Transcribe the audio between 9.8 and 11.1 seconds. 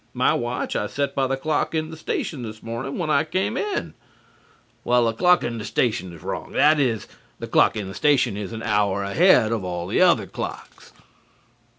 the other clocks."